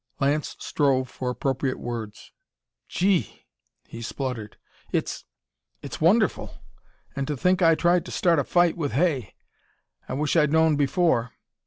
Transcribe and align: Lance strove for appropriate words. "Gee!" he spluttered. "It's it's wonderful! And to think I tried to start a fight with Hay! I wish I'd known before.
Lance 0.19 0.55
strove 0.57 1.07
for 1.09 1.29
appropriate 1.29 1.77
words. 1.77 2.31
"Gee!" 2.87 3.45
he 3.87 4.01
spluttered. 4.01 4.57
"It's 4.91 5.25
it's 5.83 6.01
wonderful! 6.01 6.55
And 7.15 7.27
to 7.27 7.37
think 7.37 7.61
I 7.61 7.75
tried 7.75 8.05
to 8.05 8.11
start 8.11 8.39
a 8.39 8.43
fight 8.43 8.75
with 8.75 8.93
Hay! 8.93 9.35
I 10.09 10.13
wish 10.15 10.35
I'd 10.35 10.51
known 10.51 10.75
before. 10.75 11.33